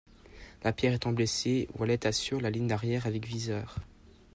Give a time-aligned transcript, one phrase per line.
[0.63, 3.75] Lapierre étant blessé, Wallet assure la ligne arrière avec Viseur.